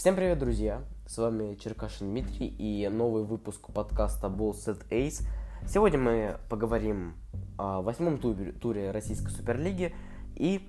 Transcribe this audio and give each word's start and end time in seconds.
Всем 0.00 0.16
привет, 0.16 0.38
друзья! 0.38 0.82
С 1.06 1.18
вами 1.18 1.56
Черкашин 1.56 2.08
Дмитрий 2.08 2.46
и 2.46 2.88
новый 2.88 3.22
выпуск 3.22 3.70
подкаста 3.70 4.28
Ball 4.28 4.52
Set 4.52 4.88
Ace. 4.88 5.28
Сегодня 5.68 5.98
мы 5.98 6.38
поговорим 6.48 7.16
о 7.58 7.82
восьмом 7.82 8.16
туре, 8.16 8.92
Российской 8.92 9.28
Суперлиги 9.28 9.94
и 10.36 10.66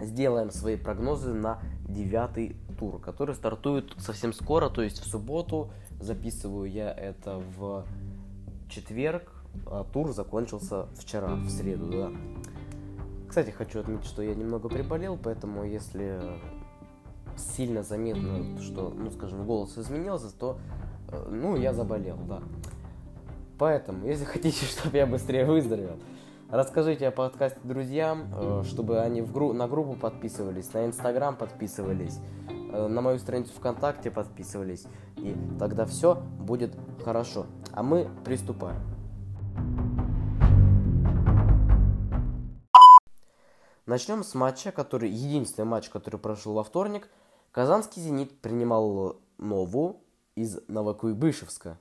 сделаем 0.00 0.50
свои 0.50 0.74
прогнозы 0.74 1.32
на 1.32 1.60
девятый 1.88 2.56
тур, 2.76 3.00
который 3.00 3.36
стартует 3.36 3.94
совсем 3.98 4.32
скоро, 4.32 4.68
то 4.68 4.82
есть 4.82 4.98
в 4.98 5.06
субботу. 5.06 5.70
Записываю 6.00 6.68
я 6.68 6.92
это 6.92 7.40
в 7.56 7.86
четверг, 8.68 9.30
а 9.66 9.84
тур 9.84 10.10
закончился 10.10 10.86
вчера, 10.96 11.36
в 11.36 11.48
среду, 11.50 11.86
да. 11.86 12.10
Кстати, 13.28 13.50
хочу 13.50 13.78
отметить, 13.78 14.06
что 14.06 14.22
я 14.22 14.34
немного 14.34 14.68
приболел, 14.68 15.16
поэтому 15.16 15.62
если 15.62 16.20
сильно 17.40 17.82
заметно, 17.82 18.58
что, 18.60 18.92
ну, 18.96 19.10
скажем, 19.10 19.46
голос 19.46 19.76
изменился, 19.76 20.36
то, 20.36 20.58
э, 21.08 21.28
ну, 21.30 21.56
я 21.56 21.72
заболел, 21.72 22.16
да. 22.28 22.40
Поэтому, 23.58 24.06
если 24.06 24.24
хотите, 24.26 24.66
чтобы 24.66 24.96
я 24.96 25.06
быстрее 25.06 25.44
выздоровел, 25.44 25.98
расскажите 26.50 27.08
о 27.08 27.10
подкасте 27.10 27.60
друзьям, 27.64 28.26
э, 28.32 28.62
чтобы 28.66 29.00
они 29.00 29.22
в 29.22 29.32
гру- 29.32 29.52
на 29.52 29.68
группу 29.68 29.94
подписывались, 29.94 30.72
на 30.72 30.86
Инстаграм 30.86 31.36
подписывались, 31.36 32.18
э, 32.72 32.86
на 32.86 33.00
мою 33.00 33.18
страницу 33.18 33.52
ВКонтакте 33.56 34.10
подписывались, 34.10 34.86
и 35.16 35.36
тогда 35.58 35.86
все 35.86 36.14
будет 36.38 36.74
хорошо. 37.04 37.46
А 37.72 37.82
мы 37.82 38.08
приступаем. 38.24 38.80
Начнем 43.86 44.22
с 44.22 44.34
матча, 44.34 44.70
который 44.70 45.10
единственный 45.10 45.64
матч, 45.64 45.88
который 45.88 46.20
прошел 46.20 46.54
во 46.54 46.62
вторник– 46.62 47.08
Казанский 47.52 48.00
«Зенит» 48.02 48.40
принимал 48.40 49.20
Нову 49.38 50.02
из 50.34 50.60
Новокуйбышевска. 50.68 51.78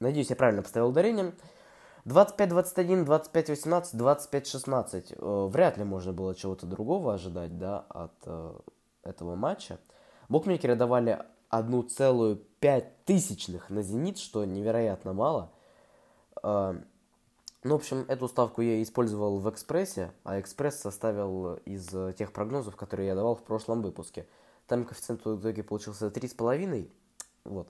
Надеюсь, 0.00 0.30
я 0.30 0.36
правильно 0.36 0.62
поставил 0.62 0.88
ударение. 0.88 1.34
25-21, 2.04 3.04
25-18, 3.04 3.94
25-16. 3.94 5.48
Вряд 5.48 5.78
ли 5.78 5.84
можно 5.84 6.12
было 6.12 6.34
чего-то 6.34 6.66
другого 6.66 7.14
ожидать, 7.14 7.58
да, 7.58 7.84
от 7.88 8.14
э, 8.24 8.52
этого 9.02 9.34
матча. 9.34 9.78
Букмекеры 10.28 10.74
давали 10.74 11.24
1,5 11.50 12.86
тысячных 13.04 13.70
на 13.70 13.82
«Зенит», 13.82 14.18
что 14.18 14.44
невероятно 14.44 15.12
мало. 15.12 15.50
Э, 16.42 16.76
ну, 17.64 17.72
в 17.72 17.76
общем, 17.76 18.04
эту 18.08 18.28
ставку 18.28 18.62
я 18.62 18.80
использовал 18.82 19.40
в 19.40 19.50
экспрессе, 19.50 20.12
а 20.22 20.38
экспресс 20.38 20.80
составил 20.80 21.54
из 21.64 21.88
тех 22.16 22.32
прогнозов, 22.32 22.76
которые 22.76 23.08
я 23.08 23.14
давал 23.16 23.34
в 23.34 23.42
прошлом 23.42 23.82
выпуске. 23.82 24.28
Там 24.68 24.84
коэффициент 24.84 25.24
в 25.24 25.40
итоге 25.40 25.62
получился 25.64 26.06
3,5. 26.06 26.88
Вот. 27.44 27.68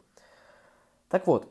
Так 1.09 1.27
вот, 1.27 1.51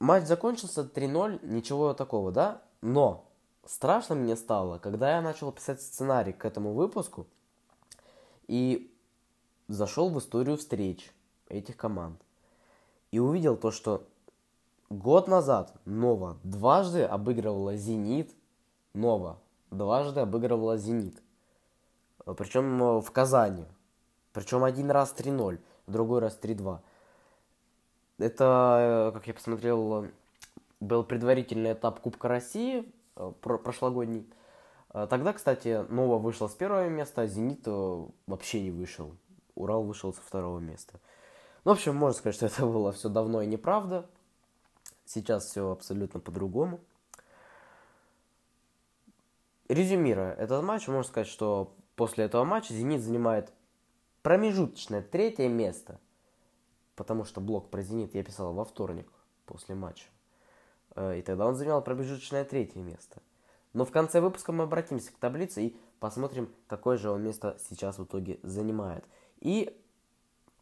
матч 0.00 0.24
закончился 0.24 0.82
3-0, 0.82 1.46
ничего 1.46 1.94
такого, 1.94 2.32
да? 2.32 2.62
Но 2.80 3.30
страшно 3.64 4.16
мне 4.16 4.34
стало, 4.34 4.78
когда 4.78 5.16
я 5.16 5.22
начал 5.22 5.52
писать 5.52 5.80
сценарий 5.80 6.32
к 6.32 6.44
этому 6.44 6.72
выпуску 6.72 7.28
и 8.48 8.92
зашел 9.68 10.10
в 10.10 10.18
историю 10.18 10.56
встреч 10.56 11.12
этих 11.48 11.76
команд. 11.76 12.20
И 13.12 13.20
увидел 13.20 13.56
то, 13.56 13.70
что 13.70 14.08
Год 14.92 15.26
назад 15.26 15.72
Нова 15.86 16.36
дважды 16.42 17.04
обыгрывала 17.04 17.78
Зенит. 17.78 18.30
Нова 18.92 19.38
дважды 19.70 20.20
обыгрывала 20.20 20.76
Зенит. 20.76 21.22
Причем 22.26 22.82
э, 22.82 23.00
в 23.00 23.10
Казани. 23.10 23.64
Причем 24.34 24.64
один 24.64 24.90
раз 24.90 25.14
3-0, 25.16 25.58
другой 25.86 26.20
раз 26.20 26.38
3-2. 26.42 26.80
Это, 28.18 29.08
э, 29.08 29.12
как 29.14 29.26
я 29.26 29.32
посмотрел, 29.32 30.08
был 30.80 31.04
предварительный 31.04 31.72
этап 31.72 32.00
Кубка 32.00 32.28
России 32.28 32.84
э, 33.16 33.32
прошлогодний. 33.40 34.30
Тогда, 34.92 35.32
кстати, 35.32 35.86
Нова 35.88 36.18
вышел 36.18 36.50
с 36.50 36.52
первого 36.52 36.90
места, 36.90 37.22
а 37.22 37.26
Зенит 37.26 37.66
вообще 38.26 38.60
не 38.60 38.70
вышел. 38.70 39.16
Урал 39.54 39.84
вышел 39.84 40.12
со 40.12 40.20
второго 40.20 40.58
места. 40.58 41.00
Ну, 41.64 41.70
в 41.70 41.76
общем, 41.76 41.96
можно 41.96 42.18
сказать, 42.18 42.34
что 42.36 42.44
это 42.44 42.66
было 42.66 42.92
все 42.92 43.08
давно 43.08 43.40
и 43.40 43.46
неправда. 43.46 44.06
Сейчас 45.04 45.46
все 45.46 45.70
абсолютно 45.70 46.20
по-другому. 46.20 46.80
Резюмируя 49.68 50.32
этот 50.34 50.62
матч, 50.64 50.86
можно 50.88 51.02
сказать, 51.02 51.28
что 51.28 51.74
после 51.96 52.24
этого 52.24 52.44
матча 52.44 52.74
«Зенит» 52.74 53.00
занимает 53.00 53.52
промежуточное 54.22 55.02
третье 55.02 55.48
место, 55.48 55.98
потому 56.94 57.24
что 57.24 57.40
блок 57.40 57.70
про 57.70 57.82
«Зенит» 57.82 58.14
я 58.14 58.22
писал 58.22 58.52
во 58.52 58.64
вторник 58.64 59.10
после 59.46 59.74
матча. 59.74 60.06
Э, 60.94 61.18
и 61.18 61.22
тогда 61.22 61.46
он 61.46 61.54
занимал 61.54 61.82
промежуточное 61.82 62.44
третье 62.44 62.80
место. 62.80 63.22
Но 63.72 63.84
в 63.84 63.90
конце 63.90 64.20
выпуска 64.20 64.52
мы 64.52 64.64
обратимся 64.64 65.12
к 65.12 65.16
таблице 65.16 65.66
и 65.66 65.76
посмотрим, 66.00 66.52
какое 66.66 66.98
же 66.98 67.10
он 67.10 67.22
место 67.22 67.56
сейчас 67.70 67.98
в 67.98 68.04
итоге 68.04 68.38
занимает. 68.42 69.04
И 69.40 69.74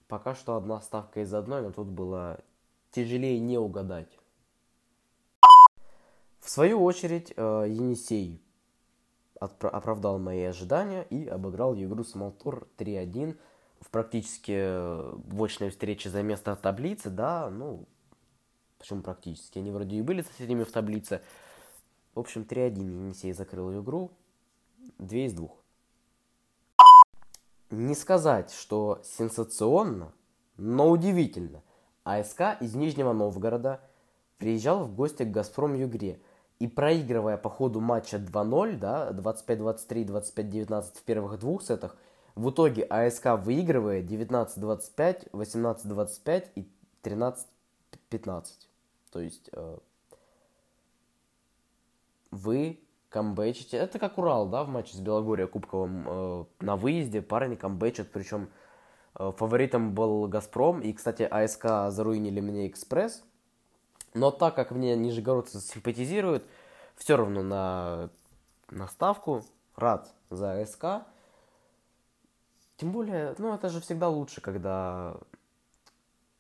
пока 0.06 0.34
что 0.34 0.56
одна 0.56 0.80
ставка 0.80 1.20
из 1.20 1.34
одной, 1.34 1.62
но 1.62 1.72
тут 1.72 1.88
было 1.88 2.40
тяжелее 2.92 3.40
не 3.40 3.58
угадать. 3.58 4.19
В 6.40 6.48
свою 6.48 6.82
очередь, 6.82 7.32
э, 7.36 7.66
Енисей 7.68 8.42
оправдал 9.38 10.18
мои 10.18 10.42
ожидания 10.42 11.02
и 11.04 11.26
обыграл 11.26 11.74
игру 11.74 12.02
Смолтур 12.02 12.66
3-1 12.76 13.38
в 13.80 13.90
практически 13.90 14.52
э, 14.52 15.12
в 15.14 15.42
очной 15.42 15.70
встрече 15.70 16.10
за 16.10 16.22
место 16.22 16.54
в 16.56 16.60
таблице, 16.60 17.08
да, 17.10 17.48
ну, 17.50 17.86
почему 18.78 19.02
практически, 19.02 19.58
они 19.58 19.70
вроде 19.70 19.96
и 19.96 20.02
были 20.02 20.22
соседями 20.22 20.64
в 20.64 20.72
таблице. 20.72 21.22
В 22.14 22.20
общем, 22.20 22.42
3-1 22.42 22.78
Енисей 22.78 23.32
закрыл 23.32 23.80
игру, 23.80 24.10
2 24.98 25.18
из 25.18 25.34
2. 25.34 25.48
Не 27.70 27.94
сказать, 27.94 28.52
что 28.52 29.00
сенсационно, 29.04 30.12
но 30.56 30.90
удивительно. 30.90 31.62
АСК 32.02 32.56
из 32.60 32.74
Нижнего 32.74 33.12
Новгорода 33.12 33.80
приезжал 34.38 34.84
в 34.84 34.94
гости 34.94 35.22
к 35.22 35.30
Газпром 35.30 35.74
Югре– 35.74 36.18
и 36.60 36.69
проигрывая 36.69 37.38
по 37.38 37.48
ходу 37.48 37.81
матча 37.81 38.19
2-0, 38.19 38.76
да, 38.76 39.10
25-23, 39.12 40.04
25-19 40.04 40.98
в 40.98 41.03
первых 41.03 41.38
двух 41.41 41.62
сетах, 41.62 41.97
в 42.34 42.50
итоге 42.50 42.84
АСК 42.84 43.38
выигрывает 43.38 44.04
19-25, 44.04 45.31
18-25 45.32 46.49
и 46.54 46.69
13-15. 47.03 48.44
То 49.10 49.20
есть 49.20 49.49
э, 49.53 49.78
вы 52.31 52.78
камбэчите. 53.09 53.78
Это 53.78 53.99
как 53.99 54.19
Урал, 54.19 54.47
да, 54.49 54.62
в 54.62 54.69
матче 54.69 54.94
с 54.94 55.00
Белогория 55.00 55.47
Кубковым 55.47 56.04
э, 56.06 56.44
на 56.60 56.76
выезде. 56.76 57.22
Парни 57.22 57.56
камбэчат, 57.56 58.10
причем 58.12 58.50
э, 59.19 59.32
фаворитом 59.34 59.94
был 59.94 60.28
Газпром. 60.28 60.82
И, 60.82 60.93
кстати, 60.93 61.22
АСК 61.22 61.91
заруинили 61.91 62.41
мне 62.41 62.69
Экспресс. 62.69 63.25
Но 64.15 64.31
так 64.31 64.54
как 64.54 64.71
мне 64.71 64.97
нижегородцы 64.97 65.60
симпатизируют, 65.60 66.44
все 66.97 67.16
равно 67.16 67.43
на, 67.43 68.10
на 68.71 68.88
ставку, 68.88 69.44
рад 69.76 70.12
за 70.31 70.65
СК. 70.66 71.06
Тем 72.76 72.93
более, 72.93 73.34
ну 73.38 73.54
это 73.54 73.69
же 73.69 73.81
всегда 73.81 74.09
лучше, 74.09 74.41
когда 74.41 75.16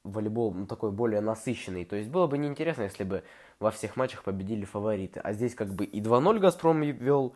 волейбол 0.04 0.52
ну, 0.52 0.66
такой 0.66 0.90
более 0.90 1.20
насыщенный. 1.20 1.84
То 1.84 1.96
есть 1.96 2.10
было 2.10 2.26
бы 2.26 2.38
неинтересно, 2.38 2.82
если 2.82 3.04
бы 3.04 3.22
во 3.58 3.70
всех 3.70 3.96
матчах 3.96 4.22
победили 4.24 4.64
фавориты. 4.64 5.20
А 5.20 5.32
здесь 5.32 5.54
как 5.54 5.68
бы 5.68 5.84
и 5.84 6.00
2-0 6.00 6.38
Газпром 6.38 6.80
вел, 6.82 7.34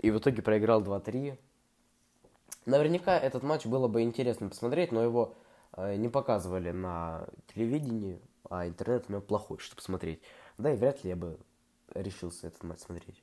и 0.00 0.10
в 0.10 0.18
итоге 0.18 0.42
проиграл 0.42 0.82
2-3. 0.82 1.38
Наверняка 2.64 3.18
этот 3.18 3.42
матч 3.42 3.66
было 3.66 3.88
бы 3.88 4.02
интересно 4.02 4.48
посмотреть, 4.48 4.92
но 4.92 5.02
его 5.02 5.34
не 5.76 6.08
показывали 6.08 6.70
на 6.70 7.26
телевидении 7.54 8.20
а 8.52 8.68
интернет 8.68 9.06
у 9.08 9.12
меня 9.12 9.20
плохой, 9.22 9.58
чтобы 9.58 9.80
смотреть. 9.80 10.20
Да 10.58 10.72
и 10.72 10.76
вряд 10.76 11.02
ли 11.04 11.10
я 11.10 11.16
бы 11.16 11.38
решился 11.94 12.48
этот 12.48 12.62
матч 12.64 12.80
смотреть. 12.80 13.22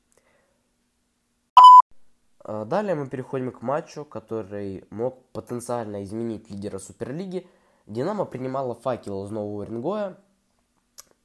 А, 2.39 2.65
далее 2.65 2.95
мы 2.95 3.07
переходим 3.07 3.51
к 3.51 3.61
матчу, 3.61 4.05
который 4.05 4.85
мог 4.89 5.23
потенциально 5.27 6.03
изменить 6.03 6.49
лидера 6.49 6.79
Суперлиги. 6.79 7.47
Динамо 7.85 8.25
принимала 8.25 8.73
факел 8.73 9.23
из 9.25 9.29
Нового 9.29 9.61
Уренгоя. 9.61 10.17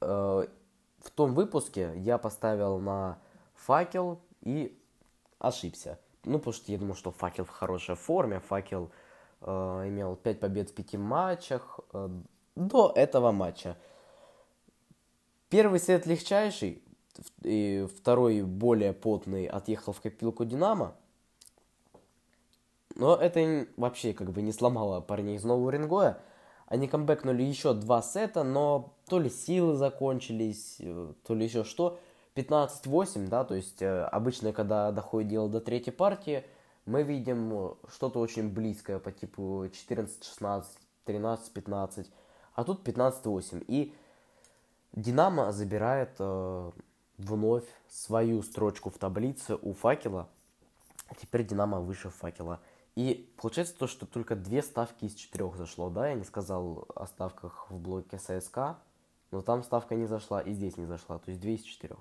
А, 0.01 0.47
в 0.99 1.09
том 1.09 1.33
выпуске 1.33 1.93
я 1.95 2.19
поставил 2.19 2.79
на 2.79 3.17
факел 3.55 4.21
и 4.41 4.79
ошибся. 5.39 5.99
Ну, 6.25 6.37
потому 6.37 6.53
что 6.53 6.71
я 6.71 6.77
думал, 6.77 6.93
что 6.93 7.11
факел 7.11 7.45
в 7.45 7.49
хорошей 7.49 7.95
форме. 7.95 8.39
Факел 8.39 8.91
э, 8.91 9.04
имел 9.45 10.15
5 10.15 10.39
побед 10.39 10.69
в 10.69 10.73
5 10.73 10.93
матчах 10.95 11.79
э, 11.93 12.09
до 12.55 12.91
этого 12.95 13.31
матча. 13.31 13.77
Первый 15.49 15.79
сет 15.79 16.05
легчайший, 16.05 16.81
и 17.43 17.87
второй 17.97 18.41
более 18.41 18.93
потный 18.93 19.45
отъехал 19.45 19.93
в 19.93 20.01
копилку 20.01 20.45
Динамо. 20.45 20.95
Но 22.95 23.15
это 23.15 23.67
вообще 23.77 24.13
как 24.13 24.31
бы 24.31 24.41
не 24.41 24.51
сломало 24.51 25.01
парней 25.01 25.35
из 25.35 25.43
Нового 25.43 25.67
Уренгоя. 25.67 26.19
Они 26.67 26.87
камбэкнули 26.87 27.43
еще 27.43 27.73
два 27.73 28.01
сета, 28.01 28.43
но 28.43 28.95
то 29.07 29.19
ли 29.19 29.29
силы 29.29 29.75
закончились, 29.75 30.77
э, 30.79 31.13
то 31.25 31.35
ли 31.35 31.45
еще 31.45 31.63
что. 31.63 31.99
15-8, 32.35 33.27
да, 33.27 33.45
то 33.45 33.55
есть 33.55 33.81
э, 33.81 34.03
обычно, 34.05 34.51
когда 34.51 34.91
доходит 34.91 35.29
дело 35.29 35.47
до 35.47 35.61
третьей 35.61 35.93
партии, 35.93 36.43
мы 36.85 37.03
видим 37.03 37.53
э, 37.53 37.73
что-то 37.89 38.19
очень 38.19 38.49
близкое 38.49 38.99
по 38.99 39.11
типу 39.11 39.65
14-16, 39.65 40.65
13-15, 41.05 42.07
а 42.53 42.63
тут 42.63 42.87
15-8. 42.87 43.63
И 43.67 43.93
Динамо 44.93 45.51
забирает 45.51 46.15
э, 46.19 46.71
вновь 47.17 47.65
свою 47.89 48.41
строчку 48.43 48.89
в 48.89 48.97
таблице 48.97 49.57
у 49.61 49.73
факела. 49.73 50.29
Теперь 51.19 51.45
Динамо 51.45 51.79
выше 51.79 52.09
факела. 52.09 52.61
И 52.95 53.29
получается 53.37 53.75
то, 53.77 53.87
что 53.87 54.05
только 54.05 54.35
две 54.35 54.61
ставки 54.63 55.05
из 55.05 55.15
четырех 55.15 55.57
зашло, 55.57 55.89
да? 55.89 56.07
Я 56.09 56.13
не 56.13 56.23
сказал 56.23 56.87
о 56.95 57.05
ставках 57.07 57.69
в 57.69 57.77
блоке 57.77 58.17
ССК, 58.17 58.77
но 59.31 59.41
там 59.41 59.63
ставка 59.63 59.95
не 59.95 60.05
зашла 60.05 60.39
и 60.41 60.53
здесь 60.53 60.77
не 60.77 60.85
зашла, 60.85 61.19
то 61.19 61.29
есть 61.29 61.41
две 61.41 61.55
из 61.55 61.61
четырех. 61.61 61.99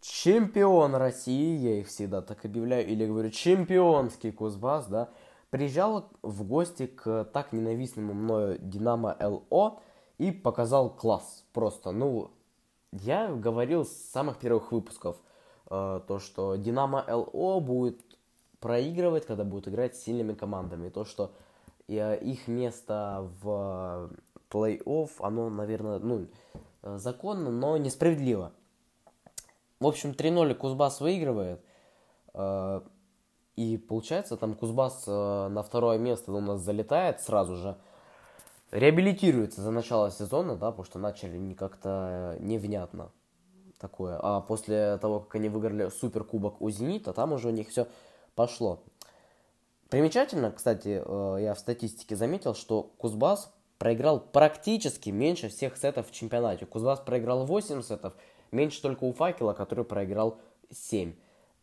Чемпион 0.00 0.94
России, 0.94 1.58
я 1.58 1.80
их 1.80 1.88
всегда 1.88 2.22
так 2.22 2.44
объявляю, 2.46 2.86
или 2.86 3.06
говорю 3.06 3.30
чемпионский 3.30 4.32
Кузбасс, 4.32 4.86
да, 4.86 5.10
приезжал 5.50 6.08
в 6.22 6.44
гости 6.44 6.86
к 6.86 7.24
так 7.24 7.52
ненавистному 7.52 8.14
мною 8.14 8.58
Динамо 8.60 9.14
ЛО 9.20 9.80
и 10.16 10.30
показал 10.30 10.88
класс 10.88 11.44
просто. 11.52 11.90
Ну, 11.92 12.30
я 12.92 13.28
говорил 13.28 13.84
с 13.84 13.92
самых 13.92 14.38
первых 14.38 14.72
выпусков, 14.72 15.16
э, 15.70 16.00
то, 16.06 16.18
что 16.18 16.56
Динамо 16.56 17.04
ЛО 17.06 17.60
будет 17.60 18.00
проигрывать, 18.58 19.26
когда 19.26 19.44
будут 19.44 19.68
играть 19.68 19.96
с 19.96 20.02
сильными 20.02 20.32
командами. 20.32 20.88
То, 20.88 21.04
что 21.04 21.32
э, 21.88 22.18
их 22.22 22.48
место 22.48 23.28
в 23.42 24.10
плей-офф, 24.50 25.10
оно, 25.18 25.50
наверное, 25.50 25.98
ну, 25.98 26.26
законно, 26.82 27.50
но 27.50 27.76
несправедливо. 27.76 28.52
В 29.80 29.86
общем, 29.86 30.10
3-0 30.10 30.54
Кузбасс 30.54 31.00
выигрывает. 31.00 31.64
Э, 32.34 32.82
и 33.56 33.78
получается, 33.78 34.36
там 34.36 34.54
Кузбасс 34.54 35.04
э, 35.06 35.48
на 35.48 35.62
второе 35.62 35.96
место 35.96 36.32
у 36.32 36.40
нас 36.40 36.60
залетает 36.60 37.22
сразу 37.22 37.56
же. 37.56 37.78
Реабилитируется 38.70 39.62
за 39.62 39.70
начало 39.70 40.10
сезона, 40.10 40.54
да, 40.56 40.70
потому 40.70 40.84
что 40.84 40.98
начали 40.98 41.38
не 41.38 41.54
как-то 41.54 42.36
невнятно 42.40 43.10
такое. 43.78 44.20
А 44.22 44.42
после 44.42 44.98
того, 44.98 45.20
как 45.20 45.36
они 45.36 45.48
выиграли 45.48 45.88
суперкубок 45.88 46.60
у 46.60 46.68
Зенита, 46.68 47.14
там 47.14 47.32
уже 47.32 47.48
у 47.48 47.50
них 47.50 47.70
все 47.70 47.88
пошло. 48.34 48.82
Примечательно, 49.88 50.52
кстати, 50.52 51.02
э, 51.04 51.36
я 51.40 51.54
в 51.54 51.58
статистике 51.58 52.16
заметил, 52.16 52.54
что 52.54 52.82
Кузбасс 52.98 53.50
проиграл 53.80 54.20
практически 54.20 55.08
меньше 55.08 55.48
всех 55.48 55.78
сетов 55.78 56.10
в 56.10 56.12
чемпионате. 56.12 56.66
Кузбасс 56.66 57.00
проиграл 57.00 57.46
8 57.46 57.82
сетов, 57.82 58.12
Меньше 58.52 58.82
только 58.82 59.04
у 59.04 59.12
Факела, 59.12 59.54
который 59.54 59.84
проиграл 59.84 60.38
7. 60.70 61.14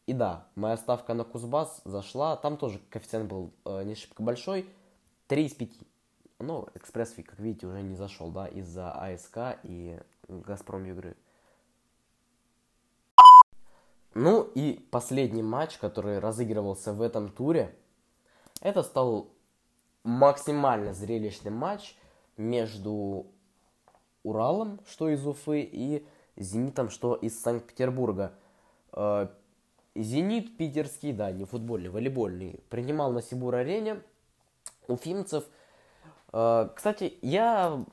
И 0.07 0.13
да, 0.13 0.47
моя 0.55 0.77
ставка 0.77 1.13
на 1.13 1.23
Кузбасс 1.23 1.81
зашла. 1.85 2.35
Там 2.37 2.57
тоже 2.57 2.79
коэффициент 2.89 3.29
был 3.29 3.51
э, 3.65 3.83
не 3.83 3.93
шибко 3.93 4.23
большой. 4.23 4.67
3 5.27 5.45
из 5.45 5.53
5. 5.53 5.69
Ну, 6.39 6.67
экспресс, 6.73 7.13
как 7.13 7.37
видите, 7.39 7.67
уже 7.67 7.83
не 7.83 7.95
зашел, 7.95 8.31
да, 8.31 8.47
из-за 8.47 8.91
АСК 8.91 9.59
и 9.63 9.99
Газпром 10.27 10.85
игры. 10.85 11.15
Ну 14.15 14.43
и 14.55 14.79
последний 14.89 15.43
матч, 15.43 15.77
который 15.77 16.17
разыгрывался 16.17 16.93
в 16.93 17.01
этом 17.03 17.29
туре, 17.29 17.75
это 18.61 18.81
стал 18.81 19.29
максимально 20.03 20.93
зрелищный 20.93 21.51
матч 21.51 21.95
между 22.38 23.28
Уралом, 24.24 24.80
что 24.88 25.10
из 25.10 25.25
Уфы, 25.25 25.62
и 25.62 26.06
Зенитом, 26.36 26.89
что 26.89 27.16
из 27.16 27.39
Санкт-Петербурга. 27.42 28.34
Э, 28.94 29.28
Зенит 29.95 30.57
питерский, 30.57 31.12
да, 31.12 31.31
не 31.31 31.45
футбольный, 31.45 31.89
волейбольный, 31.89 32.60
принимал 32.69 33.12
на 33.12 33.22
Сибур-арене 33.22 34.01
уфимцев. 34.88 35.45
Э, 36.34 36.69
кстати, 36.75 37.18
я... 37.22 37.84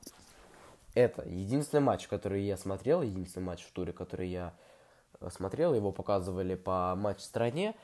Это 0.93 1.27
единственный 1.27 1.81
матч, 1.81 2.07
который 2.07 2.43
я 2.43 2.55
смотрел, 2.55 3.01
единственный 3.01 3.43
матч 3.43 3.63
в 3.63 3.71
туре, 3.71 3.91
который 3.91 4.29
я 4.29 4.53
э, 5.19 5.29
смотрел, 5.29 5.73
его 5.73 5.91
показывали 5.91 6.55
по 6.55 6.95
матч-стране. 6.95 7.75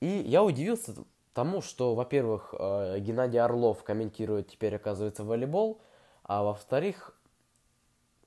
И 0.00 0.06
я 0.06 0.42
удивился 0.42 0.94
тому, 1.32 1.60
что, 1.60 1.94
во-первых, 1.94 2.54
Геннадий 2.54 3.40
Орлов 3.40 3.82
комментирует 3.82 4.48
теперь, 4.48 4.76
оказывается, 4.76 5.24
волейбол, 5.24 5.80
а 6.26 6.42
во-вторых, 6.42 7.16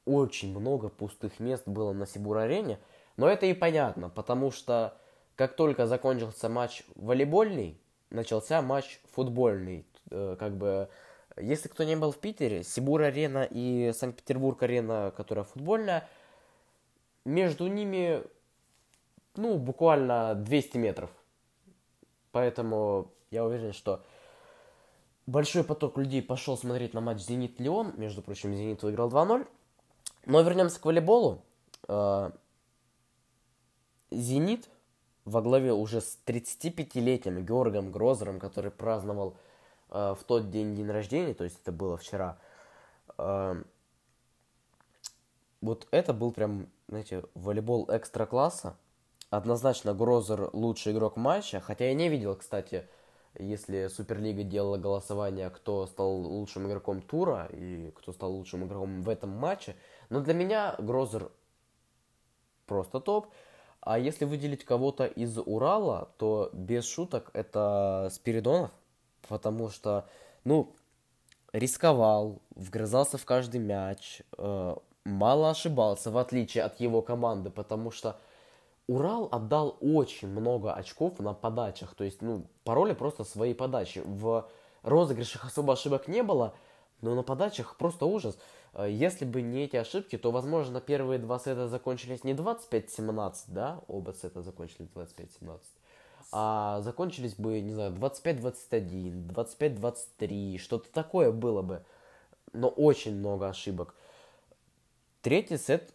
очень 0.06 0.58
много 0.58 0.90
пустых 0.90 1.40
мест 1.40 1.68
было 1.68 1.92
на 1.92 2.08
Сибур-арене. 2.08 2.80
Но 3.18 3.28
это 3.28 3.46
и 3.46 3.54
понятно, 3.54 4.10
потому 4.10 4.52
что 4.52 4.98
как 5.36 5.56
только 5.56 5.86
закончился 5.86 6.48
матч 6.48 6.84
волейбольный, 6.96 7.80
начался 8.10 8.62
матч 8.62 9.02
футбольный. 9.12 9.86
Э, 10.10 10.38
как 10.40 10.56
бы, 10.56 10.90
если 11.38 11.68
кто 11.68 11.84
не 11.84 11.98
был 11.98 12.12
в 12.12 12.18
Питере, 12.18 12.64
Сибур-арена 12.64 13.48
и 13.50 13.92
Санкт-Петербург-арена, 13.94 15.14
которая 15.16 15.44
футбольная, 15.44 16.08
между 17.26 17.68
ними, 17.68 18.24
ну, 19.36 19.58
буквально 19.58 20.36
200 20.36 20.78
метров. 20.78 21.10
Поэтому 22.32 23.12
я 23.30 23.44
уверен, 23.44 23.74
что 23.74 24.04
большой 25.30 25.64
поток 25.64 25.98
людей 25.98 26.22
пошел 26.22 26.58
смотреть 26.58 26.94
на 26.94 27.02
матч 27.02 27.20
«Зенит-Леон». 27.20 27.94
Между 27.98 28.22
прочим, 28.22 28.54
«Зенит» 28.56 28.84
выиграл 28.84 29.10
2-0. 29.10 29.48
Но 30.26 30.42
вернемся 30.42 30.80
к 30.80 30.86
волейболу. 30.86 31.44
Э, 31.88 32.32
Зенит 34.12 34.70
во 35.26 35.42
главе 35.42 35.74
уже 35.74 36.02
с 36.02 36.18
35-летним 36.26 37.46
Георгом 37.46 37.92
Грозером, 37.92 38.40
который 38.40 38.72
праздновал 38.72 39.36
э, 39.92 40.16
в 40.20 40.24
тот 40.24 40.50
день 40.50 40.76
день 40.76 40.90
рождения, 40.90 41.34
то 41.34 41.44
есть 41.44 41.60
это 41.62 41.72
было 41.72 41.98
вчера. 41.98 42.38
Э, 43.18 43.62
вот 45.62 45.88
это 45.92 46.14
был 46.14 46.32
прям, 46.32 46.68
знаете, 46.88 47.24
волейбол 47.36 47.88
экстра 47.90 48.26
класса. 48.26 48.76
Однозначно 49.30 49.94
Грозер 49.94 50.50
лучший 50.54 50.94
игрок 50.94 51.16
матча, 51.16 51.60
хотя 51.60 51.86
я 51.86 51.94
не 51.94 52.10
видел, 52.10 52.36
кстати, 52.36 52.88
если 53.38 53.88
Суперлига 53.88 54.44
делала 54.44 54.78
голосование, 54.78 55.50
кто 55.50 55.86
стал 55.86 56.14
лучшим 56.16 56.68
игроком 56.68 57.02
тура 57.02 57.48
и 57.52 57.92
кто 57.92 58.12
стал 58.12 58.34
лучшим 58.34 58.66
игроком 58.66 59.02
в 59.02 59.10
этом 59.10 59.30
матче. 59.30 59.76
Но 60.10 60.22
для 60.22 60.34
меня 60.34 60.76
Грозер 60.80 61.32
просто 62.66 63.00
топ. 63.00 63.28
А 63.82 63.98
если 63.98 64.26
выделить 64.26 64.66
кого-то 64.66 65.06
из 65.06 65.38
Урала, 65.38 66.10
то 66.18 66.50
без 66.54 66.86
шуток 66.86 67.30
это 67.34 68.10
Спиридонов. 68.12 68.72
Потому 69.28 69.70
что, 69.70 70.08
ну, 70.44 70.74
рисковал, 71.54 72.42
вгрызался 72.56 73.18
в 73.18 73.26
каждый 73.26 73.60
мяч, 73.60 74.22
э, 74.38 74.76
мало 75.06 75.50
ошибался, 75.50 76.12
в 76.12 76.18
отличие 76.18 76.64
от 76.64 76.80
его 76.80 77.02
команды, 77.02 77.50
потому 77.50 77.92
что 77.92 78.20
Урал 78.90 79.30
отдал 79.32 79.78
очень 79.82 80.30
много 80.30 80.74
очков 80.74 81.20
на 81.20 81.36
подачах. 81.36 81.94
То 81.94 82.04
есть, 82.04 82.24
ну, 82.24 82.48
пароли 82.64 82.94
просто 82.94 83.24
свои 83.24 83.54
подачи. 83.54 84.02
В 84.04 84.50
розыгрышах 84.82 85.46
особо 85.46 85.74
ошибок 85.74 86.08
не 86.08 86.24
было, 86.24 86.56
но 87.02 87.14
на 87.14 87.22
подачах 87.22 87.78
просто 87.78 88.08
ужас. 88.08 88.40
Э, 88.74 88.88
если 88.90 89.26
бы 89.26 89.44
не 89.44 89.66
эти 89.66 89.76
ошибки, 89.76 90.18
то, 90.18 90.32
возможно, 90.32 90.82
первые 90.82 91.20
два 91.20 91.38
сета 91.38 91.68
закончились 91.68 92.24
не 92.24 92.34
25-17, 92.34 93.36
да, 93.50 93.80
оба 93.88 94.12
сета 94.12 94.42
закончились 94.42 94.90
25-17, 94.96 95.60
а 96.32 96.82
закончились 96.82 97.36
бы, 97.36 97.62
не 97.62 97.74
знаю, 97.74 97.92
25-21, 97.92 99.28
25-23, 99.28 100.58
что-то 100.58 100.92
такое 100.92 101.32
было 101.32 101.62
бы. 101.62 101.86
Но 102.54 102.70
очень 102.70 103.16
много 103.16 103.50
ошибок. 103.50 103.94
Третий 105.22 105.58
сет 105.58 105.94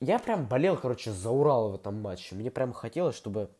я 0.00 0.18
прям 0.18 0.46
болел, 0.46 0.78
короче, 0.78 1.12
за 1.12 1.30
Урал 1.30 1.70
в 1.70 1.74
этом 1.74 2.00
матче. 2.00 2.34
Мне 2.34 2.50
прям 2.50 2.72
хотелось, 2.72 3.14
чтобы 3.14 3.50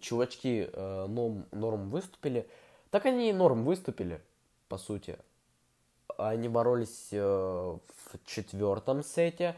чувачки 0.00 0.68
э, 0.72 1.06
норм, 1.06 1.46
норм 1.52 1.88
выступили. 1.90 2.48
Так 2.90 3.06
они 3.06 3.30
и 3.30 3.32
норм 3.32 3.64
выступили, 3.64 4.20
по 4.68 4.76
сути. 4.76 5.18
Они 6.18 6.48
боролись 6.48 7.08
э, 7.12 7.18
в 7.20 7.78
четвертом 8.26 9.04
сете. 9.04 9.54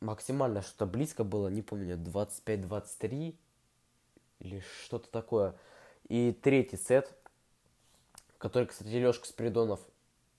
Максимально 0.00 0.62
что-то 0.62 0.86
близко 0.86 1.24
было, 1.24 1.48
не 1.48 1.62
помню, 1.62 1.96
25-23 1.96 3.34
или 4.38 4.62
что-то 4.84 5.10
такое. 5.10 5.54
И 6.08 6.32
третий 6.32 6.76
сет, 6.76 7.12
который, 8.38 8.66
кстати, 8.66 8.88
Лешка 8.88 9.26
Спиридонов 9.26 9.80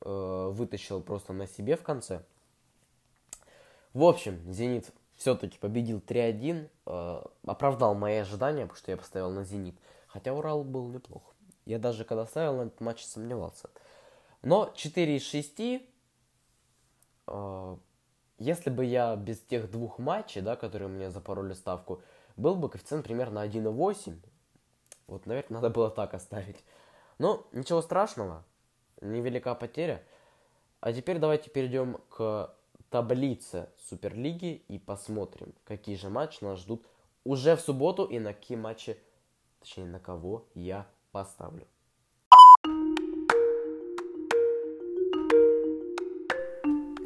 э, 0.02 0.50
вытащил 0.54 1.02
просто 1.02 1.34
на 1.34 1.46
себе 1.46 1.76
в 1.76 1.84
конце– 1.84 2.24
в 3.94 4.04
общем, 4.04 4.42
«Зенит» 4.52 4.92
все-таки 5.16 5.58
победил 5.58 6.00
3-1. 6.00 6.70
Э, 6.86 7.24
оправдал 7.46 7.94
мои 7.94 8.18
ожидания, 8.18 8.64
потому 8.64 8.78
что 8.78 8.92
я 8.92 8.98
поставил 8.98 9.30
на 9.32 9.44
«Зенит». 9.44 9.76
Хотя 10.08 10.34
Урал 10.34 10.64
был 10.64 10.88
неплох. 10.88 11.24
Я 11.66 11.78
даже 11.78 12.06
когда 12.06 12.26
ставил 12.26 12.58
на 12.58 12.62
этот 12.64 12.82
матч 12.82 13.04
сомневался. 13.04 13.70
Но 14.42 14.72
4 14.76 15.18
из 15.18 15.24
6, 15.24 15.60
э, 17.28 17.78
если 18.40 18.70
бы 18.70 18.86
я 18.86 19.16
без 19.16 19.40
тех 19.40 19.70
двух 19.70 20.00
матчей, 20.00 20.42
да, 20.42 20.56
которые 20.56 20.88
мне 20.88 21.12
запороли 21.12 21.54
ставку, 21.54 22.02
был 22.38 22.56
бы 22.56 22.70
коэффициент 22.70 23.06
примерно 23.06 23.40
1,8. 23.40 24.18
Вот, 25.08 25.26
наверное, 25.26 25.62
надо 25.62 25.70
было 25.70 25.90
так 25.90 26.14
оставить. 26.14 26.64
Но 27.20 27.46
ничего 27.52 27.82
страшного, 27.82 28.44
невелика 29.02 29.54
потеря. 29.54 30.04
А 30.80 30.94
теперь 30.94 31.20
давайте 31.20 31.52
перейдем 31.52 32.00
к 32.10 32.52
таблице 32.92 33.70
Суперлиги 33.90 34.64
и 34.68 34.78
посмотрим, 34.78 35.54
какие 35.64 35.96
же 35.96 36.10
матчи 36.10 36.44
нас 36.44 36.60
ждут 36.60 36.86
уже 37.24 37.56
в 37.56 37.62
субботу 37.62 38.04
и 38.04 38.20
на 38.20 38.34
какие 38.34 38.58
матчи, 38.58 38.98
точнее, 39.60 39.86
на 39.86 40.00
кого 40.00 40.46
я 40.54 40.86
поставлю. 41.12 41.66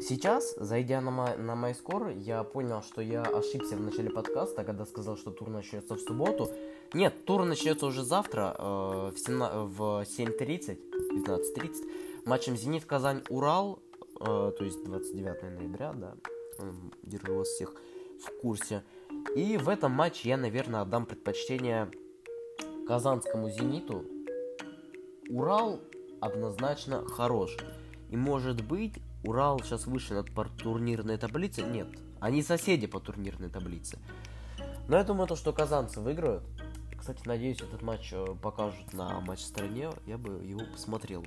Сейчас, 0.00 0.54
зайдя 0.56 1.00
на, 1.00 1.10
мой, 1.10 1.36
на 1.36 1.52
MyScore, 1.52 2.16
я 2.18 2.44
понял, 2.44 2.82
что 2.82 3.00
я 3.00 3.22
ошибся 3.22 3.76
в 3.76 3.80
начале 3.80 4.10
подкаста, 4.10 4.62
когда 4.64 4.86
сказал, 4.86 5.16
что 5.16 5.30
тур 5.30 5.48
начнется 5.50 5.94
в 5.94 6.00
субботу. 6.00 6.48
Нет, 6.94 7.24
тур 7.24 7.44
начнется 7.44 7.86
уже 7.86 8.04
завтра 8.04 8.54
э, 8.56 9.10
в, 9.12 9.18
17, 9.18 9.56
в 9.76 9.80
7.30, 10.02 10.78
15.30, 11.26 12.22
матчем 12.24 12.56
«Зенит 12.56 12.84
Казань-Урал», 12.84 13.80
э, 14.20 14.52
то 14.56 14.64
есть 14.64 14.84
29 14.84 15.42
ноября, 15.58 15.92
да, 15.92 16.14
держу 17.02 17.36
вас 17.36 17.48
всех 17.48 17.74
в 18.20 18.40
курсе. 18.40 18.82
И 19.34 19.56
в 19.56 19.68
этом 19.68 19.92
матче 19.92 20.28
я, 20.28 20.36
наверное, 20.36 20.80
отдам 20.80 21.06
предпочтение 21.06 21.90
казанскому 22.86 23.50
«Зениту». 23.50 24.04
Урал 25.28 25.80
однозначно 26.20 27.04
хорош. 27.06 27.56
И 28.10 28.16
может 28.16 28.64
быть 28.64 28.94
Урал 29.24 29.60
сейчас 29.60 29.86
выше 29.86 30.14
над 30.14 30.28
турнирной 30.56 31.18
таблицы? 31.18 31.62
Нет. 31.62 31.88
Они 32.20 32.42
соседи 32.42 32.86
по 32.86 33.00
турнирной 33.00 33.50
таблице. 33.50 33.98
Но 34.88 34.96
я 34.96 35.04
думаю, 35.04 35.26
то, 35.26 35.36
что 35.36 35.52
казанцы 35.52 36.00
выиграют. 36.00 36.44
Кстати, 36.96 37.20
надеюсь, 37.26 37.60
этот 37.60 37.82
матч 37.82 38.12
э, 38.12 38.24
покажут 38.40 38.92
на 38.92 39.20
матч-стране. 39.20 39.90
Я 40.06 40.16
бы 40.16 40.44
его 40.44 40.62
посмотрел. 40.72 41.24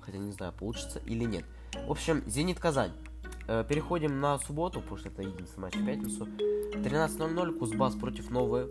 Хотя 0.00 0.18
не 0.18 0.32
знаю, 0.32 0.52
получится 0.52 1.00
или 1.06 1.24
нет. 1.24 1.44
В 1.86 1.90
общем, 1.90 2.22
Зенит-Казань. 2.26 2.92
Э, 3.46 3.64
переходим 3.68 4.20
на 4.20 4.38
субботу, 4.38 4.80
потому 4.80 4.98
что 4.98 5.08
это 5.08 5.22
единственный 5.22 5.62
матч 5.62 5.74
в 5.76 5.84
пятницу. 5.84 6.26
13.00, 6.26 7.58
Кузбасс 7.58 7.94
против 7.94 8.30
Новы. 8.30 8.70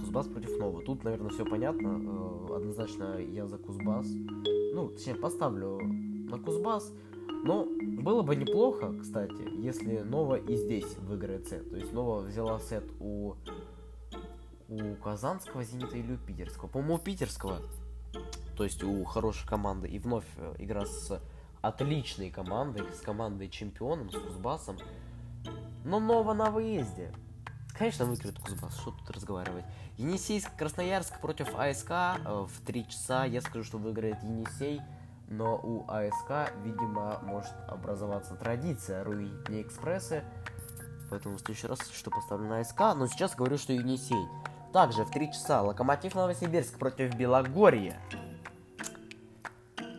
Кузбасс 0.00 0.26
против 0.28 0.58
Новы. 0.58 0.82
Тут, 0.84 1.04
наверное, 1.04 1.30
все 1.30 1.44
понятно. 1.44 1.88
Э, 1.88 2.56
однозначно 2.56 3.18
я 3.18 3.46
за 3.46 3.58
Кузбасс. 3.58 4.06
Ну, 4.74 4.88
точнее, 4.88 5.14
поставлю 5.14 5.78
на 5.82 6.38
Кузбасс. 6.38 6.92
Но 7.44 7.66
было 7.80 8.22
бы 8.22 8.34
неплохо, 8.36 8.94
кстати, 9.00 9.48
если 9.60 9.98
Нова 10.00 10.34
и 10.34 10.56
здесь 10.56 10.96
выиграет 10.98 11.48
сет. 11.48 11.70
То 11.70 11.76
есть 11.76 11.92
Нова 11.92 12.20
взяла 12.20 12.58
сет 12.58 12.84
у, 13.00 13.34
у 14.68 14.94
Казанского 15.02 15.62
Зенита 15.62 15.96
или 15.96 16.14
у 16.14 16.18
Питерского. 16.18 16.68
По-моему, 16.68 16.94
у 16.94 16.98
Питерского. 16.98 17.58
То 18.56 18.64
есть 18.64 18.82
у 18.82 19.04
хорошей 19.04 19.46
команды. 19.46 19.88
И 19.88 19.98
вновь 19.98 20.24
э, 20.36 20.54
игра 20.58 20.84
с 20.84 21.20
отличной 21.60 22.30
командой, 22.30 22.84
с 22.92 23.00
командой 23.00 23.48
чемпионом, 23.48 24.10
с 24.10 24.14
Кузбассом. 24.14 24.76
Но 25.84 26.00
Нова 26.00 26.34
на 26.34 26.50
выезде. 26.50 27.12
Конечно, 27.76 28.04
выиграет 28.06 28.38
Кузбасс, 28.38 28.76
что 28.78 28.90
тут 28.90 29.10
разговаривать. 29.10 29.64
Енисейск, 29.96 30.54
Красноярск 30.56 31.20
против 31.20 31.54
АСК 31.54 31.90
э, 31.90 32.46
в 32.48 32.66
3 32.66 32.88
часа. 32.88 33.24
Я 33.24 33.40
скажу, 33.40 33.64
что 33.64 33.78
выиграет 33.78 34.22
Енисей 34.22 34.80
но 35.28 35.60
у 35.62 35.84
АСК, 35.88 36.52
видимо, 36.64 37.18
может 37.22 37.52
образоваться 37.68 38.34
традиция 38.34 39.04
руить 39.04 39.48
не 39.48 39.62
экспрессы, 39.62 40.24
поэтому 41.10 41.36
в 41.36 41.40
следующий 41.40 41.66
раз 41.66 41.80
что 41.90 42.10
поставлю 42.10 42.48
на 42.48 42.60
АСК, 42.60 42.80
но 42.96 43.06
сейчас 43.06 43.34
говорю, 43.34 43.58
что 43.58 43.72
Енисей. 43.72 44.28
Также 44.72 45.04
в 45.04 45.10
3 45.10 45.32
часа 45.32 45.62
Локомотив 45.62 46.14
Новосибирск 46.14 46.78
против 46.78 47.14
Белогорья. 47.14 48.00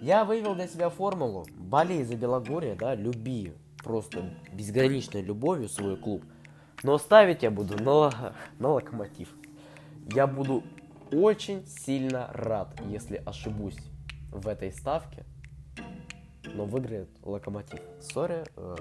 Я 0.02 0.24
вывел 0.24 0.56
для 0.56 0.68
себя 0.68 0.90
формулу, 0.90 1.46
болей 1.58 2.04
за 2.04 2.16
Белогорье, 2.16 2.76
да, 2.76 2.96
люби 2.96 3.54
просто 3.84 4.34
безграничной 4.54 5.22
любовью 5.22 5.68
свой 5.68 5.98
клуб, 5.98 6.24
но 6.84 6.98
ставить 6.98 7.44
я 7.44 7.52
буду 7.52 7.82
на, 7.84 8.34
на 8.60 8.70
Локомотив. 8.70 9.36
Я 10.14 10.26
буду 10.26 10.64
очень 11.12 11.66
сильно 11.68 12.30
рад, 12.34 12.80
если 12.88 13.22
ошибусь 13.26 13.78
в 14.32 14.48
этой 14.48 14.72
ставке, 14.72 15.26
но 16.46 16.66
выиграет 16.66 17.10
Локомотив. 17.24 17.82
Сори, 18.00 18.46
э, 18.56 18.76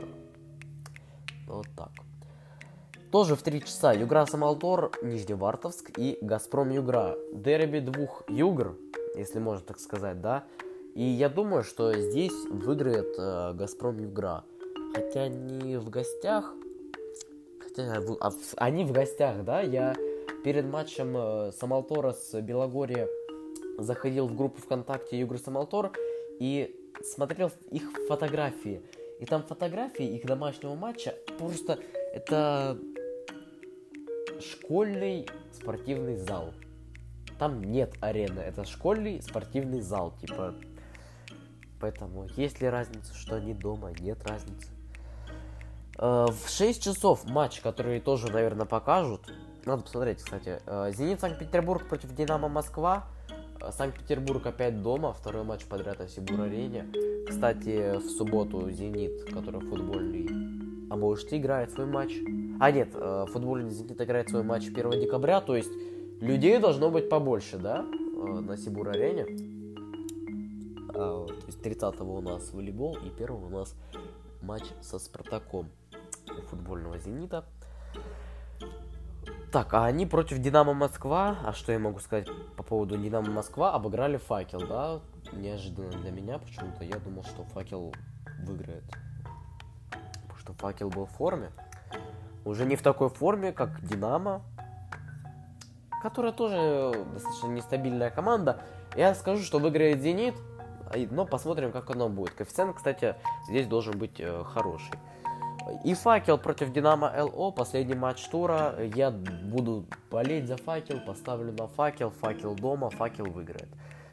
вот 1.48 1.66
так. 1.76 1.90
Тоже 3.10 3.34
в 3.34 3.42
3 3.42 3.62
часа 3.62 3.92
Югра 3.92 4.24
Самалтор, 4.26 4.92
Нижневартовск 5.02 5.98
и 5.98 6.18
Газпром 6.20 6.70
Югра. 6.70 7.16
Дерби 7.32 7.80
двух 7.80 8.22
Югр, 8.28 8.76
если 9.16 9.40
можно 9.40 9.66
так 9.66 9.80
сказать, 9.80 10.20
да. 10.20 10.44
И 10.98 11.04
я 11.04 11.28
думаю, 11.28 11.62
что 11.62 11.92
здесь 11.96 12.34
выиграет 12.50 13.14
э, 13.16 13.52
Газпром 13.54 14.00
Югра. 14.00 14.44
Хотя 14.92 15.28
не 15.28 15.78
в 15.78 15.90
гостях, 15.90 16.52
хотя 17.60 18.00
в, 18.00 18.16
а 18.20 18.30
в, 18.30 18.36
они 18.56 18.84
в 18.84 18.90
гостях, 18.90 19.44
да. 19.44 19.60
Я 19.60 19.94
перед 20.42 20.64
матчем 20.64 21.16
э, 21.16 21.52
Самалтора 21.52 22.14
с 22.14 22.40
Белогорье 22.40 23.08
заходил 23.78 24.26
в 24.26 24.34
группу 24.34 24.60
ВКонтакте 24.60 25.20
Югры 25.20 25.38
Самалтор 25.38 25.92
и 26.40 26.74
смотрел 27.04 27.52
их 27.70 27.84
фотографии. 28.08 28.82
И 29.20 29.24
там 29.24 29.44
фотографии 29.44 30.16
их 30.16 30.26
домашнего 30.26 30.74
матча 30.74 31.14
просто 31.38 31.78
это 32.12 32.76
школьный 34.40 35.28
спортивный 35.52 36.16
зал. 36.16 36.52
Там 37.38 37.62
нет 37.62 37.94
арены, 38.00 38.40
это 38.40 38.64
школьный 38.64 39.22
спортивный 39.22 39.80
зал, 39.80 40.12
типа. 40.20 40.56
Поэтому 41.80 42.26
есть 42.36 42.60
ли 42.60 42.68
разница, 42.68 43.14
что 43.14 43.36
они 43.36 43.54
дома? 43.54 43.92
Нет 44.00 44.18
разницы. 44.26 44.68
Э, 45.98 46.26
в 46.30 46.48
6 46.48 46.82
часов 46.82 47.24
матч, 47.24 47.60
который 47.60 48.00
тоже, 48.00 48.30
наверное, 48.30 48.66
покажут. 48.66 49.32
Надо 49.64 49.82
посмотреть, 49.82 50.22
кстати. 50.22 50.60
Э, 50.66 50.90
Зенит 50.92 51.20
Санкт-Петербург 51.20 51.88
против 51.88 52.14
Динамо 52.14 52.48
Москва. 52.48 53.06
Санкт-Петербург 53.70 54.46
опять 54.46 54.82
дома, 54.82 55.12
второй 55.12 55.42
матч 55.42 55.64
подряд 55.64 55.98
на 55.98 56.08
Сибур-арене. 56.08 56.86
Кстати, 57.28 57.98
в 57.98 58.08
субботу 58.08 58.70
«Зенит», 58.70 59.24
который 59.32 59.60
футбольный, 59.60 60.28
а 60.90 60.96
может 60.96 61.32
играет 61.32 61.72
свой 61.72 61.86
матч. 61.86 62.12
А 62.60 62.70
нет, 62.70 62.90
э, 62.94 63.26
футбольный 63.32 63.70
«Зенит» 63.70 64.00
играет 64.00 64.28
свой 64.30 64.42
матч 64.42 64.68
1 64.68 65.00
декабря, 65.00 65.40
то 65.40 65.56
есть 65.56 65.72
людей 66.20 66.58
должно 66.58 66.90
быть 66.90 67.08
побольше, 67.08 67.58
да, 67.58 67.84
э, 67.84 68.40
на 68.40 68.56
Сибур-арене. 68.56 69.26
То 71.48 71.52
есть 71.52 71.62
30 71.62 72.00
у 72.02 72.20
нас 72.20 72.52
волейбол 72.52 72.98
и 72.98 73.08
1 73.08 73.30
у 73.30 73.48
нас 73.48 73.74
матч 74.42 74.64
со 74.82 74.98
Спартаком 74.98 75.70
у 76.26 76.42
футбольного 76.42 76.98
«Зенита». 76.98 77.46
Так, 79.50 79.72
а 79.72 79.86
они 79.86 80.04
против 80.04 80.40
Динамо 80.40 80.74
Москва, 80.74 81.38
а 81.42 81.54
что 81.54 81.72
я 81.72 81.78
могу 81.78 82.00
сказать 82.00 82.28
по 82.54 82.62
поводу 82.62 82.98
Динамо 82.98 83.30
Москва, 83.30 83.72
обыграли 83.72 84.18
Факел, 84.18 84.60
да? 84.68 85.00
Неожиданно 85.32 85.90
для 85.90 86.10
меня 86.10 86.38
почему-то. 86.38 86.84
Я 86.84 86.98
думал, 86.98 87.24
что 87.24 87.44
Факел 87.44 87.94
выиграет. 88.44 88.84
Потому 89.90 90.38
что 90.38 90.52
Факел 90.52 90.90
был 90.90 91.06
в 91.06 91.12
форме. 91.12 91.50
Уже 92.44 92.66
не 92.66 92.76
в 92.76 92.82
такой 92.82 93.08
форме, 93.08 93.52
как 93.52 93.82
Динамо. 93.82 94.42
Которая 96.02 96.32
тоже 96.32 97.06
достаточно 97.14 97.46
нестабильная 97.46 98.10
команда. 98.10 98.60
Я 98.94 99.14
скажу, 99.14 99.42
что 99.42 99.58
выиграет 99.58 100.02
Зенит. 100.02 100.34
Но 101.10 101.26
посмотрим, 101.26 101.72
как 101.72 101.90
оно 101.90 102.08
будет. 102.08 102.30
Коэффициент, 102.30 102.76
кстати, 102.76 103.14
здесь 103.48 103.66
должен 103.66 103.98
быть 103.98 104.18
э, 104.18 104.44
хороший. 104.44 104.92
И 105.84 105.94
факел 105.94 106.38
против 106.38 106.72
Динамо 106.72 107.12
ЛО, 107.16 107.50
последний 107.50 107.94
матч 107.94 108.26
тура. 108.28 108.74
Я 108.94 109.10
буду 109.10 109.86
болеть 110.10 110.46
за 110.46 110.56
факел, 110.56 111.00
поставлю 111.00 111.52
на 111.52 111.68
факел, 111.68 112.10
факел 112.10 112.54
дома, 112.54 112.90
факел 112.90 113.26
выиграет. 113.26 113.68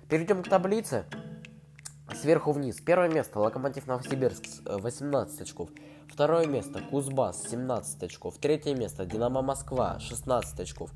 Перейдем 0.09 0.43
к 0.43 0.49
таблице. 0.49 1.05
Сверху 2.13 2.51
вниз. 2.51 2.79
Первое 2.81 3.09
место 3.09 3.39
Локомотив 3.39 3.87
Новосибирск 3.87 4.43
18 4.65 5.41
очков. 5.41 5.69
Второе 6.07 6.45
место 6.45 6.81
Кузбасс 6.81 7.47
17 7.49 8.03
очков. 8.03 8.37
Третье 8.37 8.75
место 8.75 9.05
Динамо 9.05 9.41
Москва 9.41 9.99
16 9.99 10.59
очков. 10.59 10.91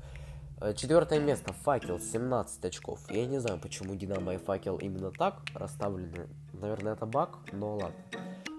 Четвертое 0.76 1.20
место 1.20 1.54
Факел 1.64 1.98
17 1.98 2.64
очков. 2.66 3.00
Я 3.08 3.24
не 3.24 3.38
знаю, 3.38 3.58
почему 3.58 3.94
Динамо 3.94 4.34
и 4.34 4.36
Факел 4.36 4.76
именно 4.76 5.10
так 5.10 5.36
расставлены. 5.54 6.28
Наверное, 6.52 6.92
это 6.92 7.06
баг, 7.06 7.38
но 7.52 7.76
ладно. 7.76 7.96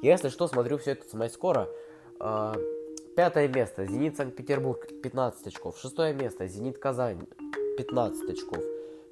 Если 0.02 0.30
что, 0.30 0.48
смотрю 0.48 0.80
все 0.80 0.94
это 0.94 1.08
с 1.08 1.14
Майскора. 1.14 1.68
Пятое 3.16 3.48
место. 3.48 3.86
Зенит 3.86 4.18
Санкт-Петербург 4.18 4.88
15 5.04 5.46
очков. 5.46 5.78
Шестое 5.78 6.16
место. 6.16 6.48
Зенит 6.48 6.80
Казань 6.80 7.28
15 7.78 8.30
очков. 8.32 8.64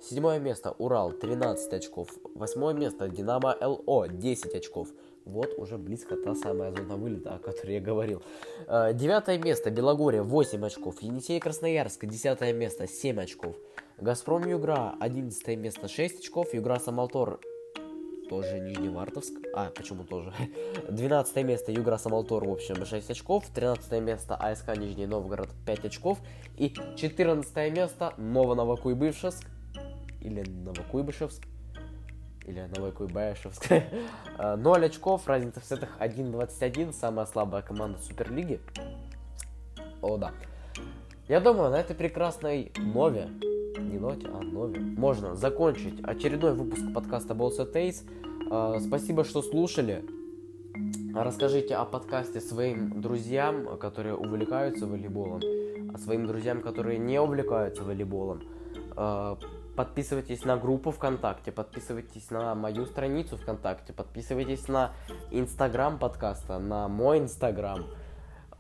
Седьмое 0.02 0.40
место 0.40 0.72
Урал 0.80 1.12
13 1.12 1.72
очков. 1.74 2.10
Восьмое 2.34 2.74
место 2.74 3.08
Динамо 3.08 3.56
ЛО 3.62 4.08
10 4.08 4.56
очков. 4.56 4.88
Вот 5.26 5.54
уже 5.58 5.78
близко 5.78 6.16
та 6.16 6.36
самая 6.36 6.72
зона 6.72 6.96
вылета, 6.96 7.36
о 7.36 7.40
которой 7.40 7.76
я 7.76 7.82
говорил. 7.82 8.22
Э, 8.68 8.94
девятое 8.94 9.38
место 9.38 9.70
Белогория 9.70 10.24
8 10.24 10.66
очков. 10.66 11.02
Енисей 11.02 11.40
Красноярск 11.40 12.06
10 12.06 12.42
место 12.56 12.88
7 12.88 13.22
очков. 13.22 13.56
Газпром 13.98 14.48
Югра 14.48 14.96
11 15.00 15.58
место 15.58 15.88
6 15.88 16.20
очков. 16.20 16.54
Югра 16.54 16.80
Самалтор 16.80 17.40
тоже 18.30 18.60
Нижневартовск. 18.60 19.34
А, 19.54 19.72
почему 19.76 20.04
тоже? 20.04 20.34
12 20.90 21.36
место 21.44 21.72
Югра 21.72 21.98
Самалтор, 21.98 22.46
в 22.46 22.52
общем, 22.52 22.86
6 22.86 23.10
очков. 23.12 23.46
13 23.54 24.02
место 24.02 24.36
АСК 24.36 24.78
Нижний 24.78 25.08
Новгород, 25.08 25.50
5 25.66 25.86
очков. 25.86 26.20
И 26.58 26.74
14 26.96 27.74
место 27.76 28.14
Ново-Новокуйбышевск. 28.18 29.46
Или 30.22 30.44
Новокуйбышевск. 30.48 31.44
Или 32.50 32.68
Новокуйбышевск. 32.76 33.70
0 34.40 34.86
очков, 34.86 35.28
разница 35.28 35.60
в 35.60 35.66
сетах 35.66 35.90
1-21. 36.00 36.94
Самая 36.94 37.28
слабая 37.28 37.62
команда 37.62 38.00
Суперлиги. 38.00 38.60
О, 40.02 40.18
да. 40.18 40.32
Я 41.28 41.42
думаю, 41.42 41.70
на 41.70 41.80
этой 41.80 41.96
прекрасной 41.96 42.72
нове 42.76 43.30
не 43.78 44.00
ноте, 44.00 44.28
а 44.34 44.42
нове. 44.42 44.80
Можно 44.80 45.36
закончить 45.36 46.04
очередной 46.04 46.56
выпуск 46.56 46.82
подкаста 46.92 47.36
Balls 47.36 47.72
Taste. 47.72 48.10
А, 48.50 48.80
спасибо, 48.80 49.24
что 49.26 49.44
слушали. 49.44 50.04
Расскажите 51.14 51.76
о 51.76 51.86
подкасте 51.86 52.42
своим 52.42 53.00
друзьям, 53.00 53.78
которые 53.78 54.16
увлекаются 54.16 54.88
волейболом, 54.88 55.42
а 55.94 56.00
своим 56.00 56.26
друзьям, 56.26 56.64
которые 56.64 56.98
не 56.98 57.22
увлекаются 57.22 57.84
волейболом. 57.84 58.42
Подписывайтесь 59.80 60.44
на 60.44 60.58
группу 60.58 60.92
ВКонтакте, 60.92 61.54
подписывайтесь 61.54 62.32
на 62.32 62.54
мою 62.54 62.86
страницу 62.86 63.38
ВКонтакте, 63.38 63.94
подписывайтесь 63.94 64.68
на 64.68 64.92
Инстаграм 65.32 65.98
подкаста, 65.98 66.60
на 66.60 66.90
мой 66.90 67.20
Инстаграм. 67.20 67.86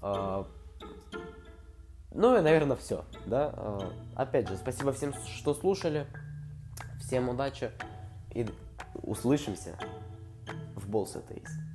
А, 0.01 0.47
ну 2.11 2.37
и, 2.37 2.41
наверное, 2.41 2.77
все. 2.77 3.03
Да? 3.25 3.53
А, 3.53 3.91
опять 4.15 4.47
же, 4.47 4.55
спасибо 4.55 4.93
всем, 4.93 5.13
что 5.25 5.53
слушали. 5.53 6.07
Всем 7.01 7.27
удачи 7.27 7.69
и 8.33 8.47
услышимся 9.03 9.77
в 10.77 10.89
Atheist. 10.89 11.68